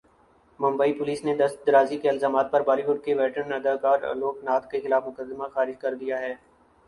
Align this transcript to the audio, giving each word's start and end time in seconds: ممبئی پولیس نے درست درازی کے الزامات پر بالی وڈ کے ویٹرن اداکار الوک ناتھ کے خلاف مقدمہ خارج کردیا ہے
ممبئی 0.59 0.93
پولیس 0.93 1.23
نے 1.23 1.35
درست 1.35 1.65
درازی 1.67 1.97
کے 1.97 2.09
الزامات 2.09 2.51
پر 2.51 2.61
بالی 2.67 2.83
وڈ 2.87 3.03
کے 3.03 3.15
ویٹرن 3.15 3.53
اداکار 3.53 4.03
الوک 4.05 4.43
ناتھ 4.43 4.67
کے 4.69 4.79
خلاف 4.81 5.07
مقدمہ 5.07 5.47
خارج 5.53 5.77
کردیا 5.81 6.19
ہے 6.19 6.33